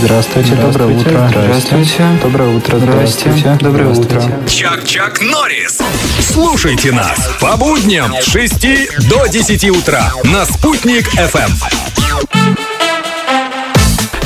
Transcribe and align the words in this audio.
Здравствуйте, 0.00 0.54
доброе 0.54 0.96
утро. 0.96 1.28
Здравствуйте. 1.28 2.06
Доброе 2.22 2.56
утро. 2.56 2.78
Здравствуйте. 2.78 3.58
Доброе 3.60 3.88
утро. 3.88 4.22
Чак-Чак 4.46 5.20
Норрис. 5.20 5.80
Слушайте 6.20 6.92
нас 6.92 7.28
по 7.40 7.56
будням 7.56 8.14
с 8.14 8.26
6 8.26 9.08
до 9.08 9.26
10 9.26 9.70
утра 9.70 10.12
на 10.22 10.44
«Спутник 10.44 11.08
FM. 11.14 12.67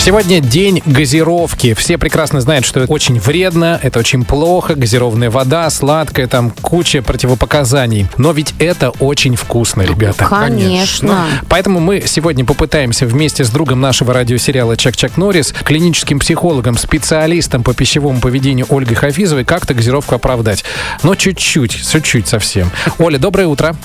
Сегодня 0.05 0.41
день 0.41 0.83
газировки. 0.85 1.75
Все 1.75 1.97
прекрасно 1.97 2.41
знают, 2.41 2.67
что 2.67 2.81
это 2.81 2.93
очень 2.93 3.21
вредно, 3.21 3.79
это 3.81 4.01
очень 4.01 4.25
плохо, 4.25 4.75
газированная 4.75 5.31
вода, 5.31 5.71
сладкая, 5.71 6.27
там 6.27 6.51
куча 6.51 7.03
противопоказаний. 7.03 8.09
Но 8.17 8.33
ведь 8.33 8.53
это 8.59 8.91
очень 8.91 9.37
вкусно, 9.37 9.83
ребята. 9.83 10.25
Конечно. 10.25 11.27
Поэтому 11.49 11.79
мы 11.79 12.03
сегодня 12.05 12.45
попытаемся 12.45 13.07
вместе 13.07 13.45
с 13.45 13.51
другом 13.51 13.81
нашего 13.81 14.13
радиосериала 14.13 14.77
Чак-Чак 14.77 15.17
Норрис, 15.19 15.55
клиническим 15.63 16.19
психологом, 16.19 16.77
специалистом 16.77 17.63
по 17.63 17.73
пищевому 17.73 18.21
поведению 18.21 18.67
Ольгой 18.71 18.97
Хафизовой, 18.97 19.45
как-то 19.45 19.73
газировку 19.73 20.17
оправдать. 20.17 20.65
Но 21.05 21.15
чуть-чуть, 21.15 21.89
чуть-чуть 21.89 22.27
совсем. 22.27 22.73
Оля, 22.99 23.19
доброе 23.19 23.47
утро. 23.47 23.77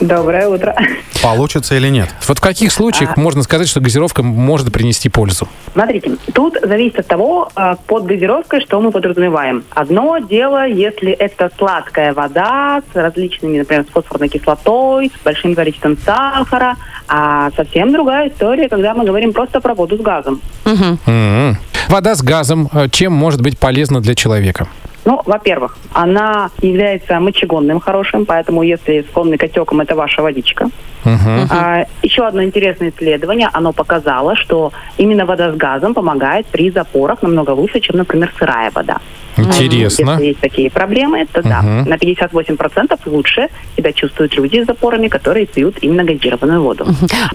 Доброе 0.00 0.48
утро. 0.48 0.74
Получится 1.22 1.74
или 1.74 1.88
нет? 1.88 2.08
Вот 2.28 2.38
в 2.38 2.40
каких 2.40 2.70
случаях 2.70 3.12
А. 3.16 3.20
можно 3.20 3.42
сказать, 3.42 3.68
что 3.68 3.80
газировка 3.80 4.22
может 4.22 4.72
принести 4.72 5.08
пользу? 5.08 5.48
Смотрите, 5.72 6.16
тут 6.34 6.56
зависит 6.62 7.00
от 7.00 7.06
того, 7.06 7.50
а, 7.54 7.76
под 7.76 8.04
газировкой, 8.04 8.60
что 8.60 8.80
мы 8.80 8.90
подразумеваем. 8.92 9.64
Одно 9.70 10.18
дело, 10.18 10.66
если 10.66 11.12
это 11.12 11.50
сладкая 11.56 12.12
вода 12.12 12.82
с 12.92 12.96
различными, 12.96 13.58
например, 13.58 13.84
с 13.88 13.92
фосфорной 13.92 14.28
кислотой, 14.28 15.10
с 15.18 15.24
большим 15.24 15.54
количеством 15.54 15.96
сахара, 16.04 16.76
а 17.08 17.50
совсем 17.56 17.92
другая 17.92 18.28
история, 18.28 18.68
когда 18.68 18.94
мы 18.94 19.04
говорим 19.04 19.32
просто 19.32 19.60
про 19.60 19.74
воду 19.74 19.96
с 19.96 20.00
газом. 20.00 20.40
М-м. 20.64 21.56
Вода 21.88 22.14
с 22.14 22.22
газом 22.22 22.68
э, 22.72 22.88
чем 22.90 23.12
может 23.12 23.40
быть 23.40 23.58
полезна 23.58 24.00
для 24.00 24.14
человека? 24.14 24.68
Ну, 25.06 25.22
во-первых, 25.24 25.78
она 25.92 26.50
является 26.60 27.20
мочегонным 27.20 27.78
хорошим, 27.78 28.26
поэтому 28.26 28.62
если 28.64 29.02
склонны 29.08 29.38
к 29.38 29.44
отекам, 29.44 29.80
это 29.80 29.94
ваша 29.94 30.20
водичка. 30.20 30.68
Мгм. 31.04 31.48
А, 31.50 31.84
еще 32.02 32.26
одно 32.26 32.42
интересное 32.42 32.90
исследование, 32.90 33.48
оно 33.52 33.72
показало, 33.72 34.34
что 34.34 34.72
именно 34.98 35.24
вода 35.24 35.52
с 35.52 35.56
газом 35.56 35.94
помогает 35.94 36.46
при 36.46 36.70
запорах 36.72 37.22
намного 37.22 37.52
лучше, 37.52 37.78
чем, 37.78 37.96
например, 37.96 38.32
сырая 38.36 38.70
вода. 38.74 38.98
Интересно. 39.36 40.10
Если 40.12 40.24
есть 40.26 40.40
такие 40.40 40.70
проблемы, 40.70 41.26
то 41.32 41.42
да, 41.42 41.60
Мгм. 41.62 41.88
на 41.88 41.96
58% 41.96 42.98
лучше 43.06 43.48
себя 43.76 43.92
чувствуют 43.92 44.34
люди 44.34 44.62
с 44.62 44.66
запорами, 44.66 45.08
которые 45.08 45.46
пьют 45.46 45.76
именно 45.80 46.04
газированную 46.04 46.62
воду. 46.62 46.86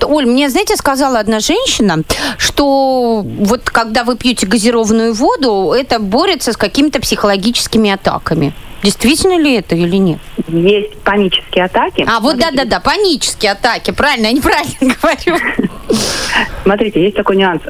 Оль, 0.03 0.25
мне, 0.25 0.49
знаете, 0.49 0.75
сказала 0.75 1.19
одна 1.19 1.39
женщина, 1.39 2.03
что 2.37 3.21
вот 3.25 3.69
когда 3.69 4.03
вы 4.03 4.17
пьете 4.17 4.47
газированную 4.47 5.13
воду, 5.13 5.73
это 5.73 5.99
борется 5.99 6.53
с 6.53 6.57
какими-то 6.57 6.99
психологическими 7.01 7.91
атаками. 7.91 8.53
Действительно 8.83 9.37
ли 9.37 9.53
это 9.57 9.75
или 9.75 9.97
нет? 9.97 10.17
Есть 10.47 10.97
панические 11.03 11.65
атаки. 11.65 12.03
А, 12.09 12.19
вот 12.19 12.39
да-да-да, 12.39 12.79
панические 12.79 13.51
атаки, 13.51 13.91
правильно, 13.91 14.25
я 14.27 14.31
неправильно 14.33 14.95
говорю. 15.01 15.37
Смотрите, 16.63 17.03
есть 17.03 17.15
такой 17.15 17.35
нюанс. 17.37 17.61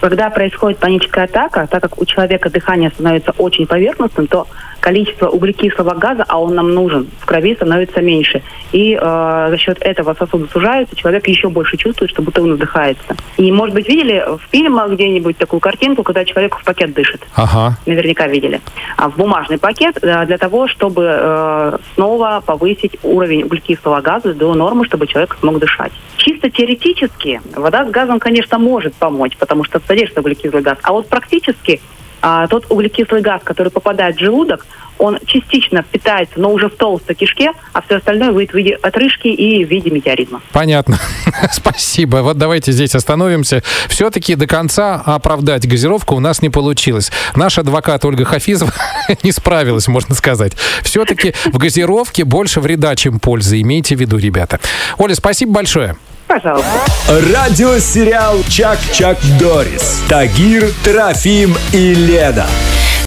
Когда 0.00 0.30
происходит 0.30 0.78
паническая 0.78 1.24
атака, 1.24 1.66
так 1.66 1.82
как 1.82 2.00
у 2.00 2.04
человека 2.04 2.50
дыхание 2.50 2.90
становится 2.90 3.32
очень 3.36 3.66
поверхностным, 3.66 4.26
то 4.26 4.46
количество 4.80 5.28
углекислого 5.28 5.94
газа, 5.94 6.24
а 6.28 6.40
он 6.40 6.54
нам 6.54 6.72
нужен, 6.72 7.08
в 7.20 7.26
крови 7.26 7.54
становится 7.54 8.00
меньше. 8.00 8.42
И 8.72 8.98
э, 9.00 9.46
за 9.50 9.56
счет 9.58 9.78
этого 9.80 10.14
сосуды 10.14 10.48
сужаются, 10.52 10.94
человек 10.96 11.26
еще 11.26 11.48
больше 11.48 11.76
чувствует, 11.76 12.10
что 12.10 12.22
будто 12.22 12.42
он 12.42 12.54
вдыхается. 12.54 13.16
И, 13.36 13.50
может 13.50 13.74
быть, 13.74 13.88
видели 13.88 14.24
в 14.26 14.40
фильмах 14.50 14.92
где-нибудь 14.92 15.36
такую 15.36 15.60
картинку, 15.60 16.02
когда 16.02 16.24
человек 16.24 16.56
в 16.56 16.64
пакет 16.64 16.92
дышит? 16.92 17.26
Ага. 17.34 17.76
наверняка 17.86 18.28
видели, 18.28 18.60
а, 18.96 19.08
в 19.10 19.16
бумажный 19.16 19.58
пакет 19.58 19.98
э, 20.02 20.26
для 20.26 20.38
того, 20.38 20.68
чтобы 20.68 21.06
э, 21.06 21.78
снова 21.94 22.42
повысить 22.44 22.96
уровень 23.02 23.42
углекислого 23.42 24.00
газа 24.00 24.32
до 24.32 24.54
нормы, 24.54 24.84
чтобы 24.84 25.06
человек 25.06 25.36
смог 25.40 25.58
дышать. 25.58 25.92
Чисто 26.28 26.50
теоретически 26.50 27.40
вода 27.56 27.86
с 27.86 27.90
газом, 27.90 28.20
конечно, 28.20 28.58
может 28.58 28.92
помочь, 28.94 29.34
потому 29.38 29.64
что 29.64 29.80
содержится 29.86 30.20
углекислый 30.20 30.60
газ. 30.60 30.76
А 30.82 30.92
вот 30.92 31.08
практически 31.08 31.80
а, 32.20 32.46
тот 32.48 32.66
углекислый 32.68 33.22
газ, 33.22 33.40
который 33.42 33.70
попадает 33.70 34.16
в 34.16 34.20
желудок, 34.20 34.66
он 34.98 35.18
частично 35.24 35.80
впитается, 35.80 36.38
но 36.38 36.52
уже 36.52 36.68
в 36.68 36.76
толстой 36.76 37.14
кишке, 37.14 37.52
а 37.72 37.80
все 37.80 37.96
остальное 37.96 38.30
выйдет 38.30 38.52
в 38.52 38.56
виде 38.58 38.74
отрыжки 38.74 39.28
и 39.28 39.64
в 39.64 39.70
виде 39.70 39.88
метеоризма. 39.88 40.42
Понятно. 40.52 40.98
Спасибо. 41.50 42.18
Вот 42.18 42.36
давайте 42.36 42.72
здесь 42.72 42.94
остановимся. 42.94 43.62
Все-таки 43.88 44.34
до 44.34 44.46
конца 44.46 44.96
оправдать 45.06 45.66
газировку 45.66 46.14
у 46.14 46.20
нас 46.20 46.42
не 46.42 46.50
получилось. 46.50 47.10
Наш 47.36 47.58
адвокат 47.58 48.04
Ольга 48.04 48.26
Хафизова 48.26 48.74
не 49.22 49.32
справилась, 49.32 49.88
можно 49.88 50.14
сказать. 50.14 50.52
Все-таки 50.82 51.32
в 51.46 51.56
газировке 51.56 52.24
больше 52.24 52.60
вреда, 52.60 52.96
чем 52.96 53.18
пользы. 53.18 53.62
Имейте 53.62 53.96
в 53.96 54.00
виду, 54.00 54.18
ребята. 54.18 54.60
Оля, 54.98 55.14
спасибо 55.14 55.52
большое. 55.52 55.96
Пожалуйста. 56.28 56.68
Радиосериал 57.08 58.44
«Чак-Чак 58.48 59.16
Дорис». 59.40 60.02
Тагир, 60.08 60.70
Трофим 60.84 61.56
и 61.72 61.94
Леда. 61.94 62.46